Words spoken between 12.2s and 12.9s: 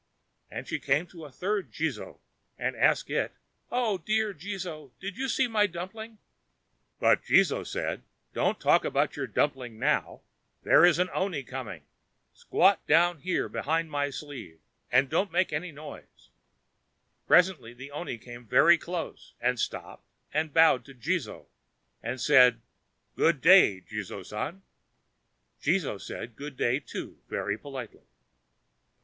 Squat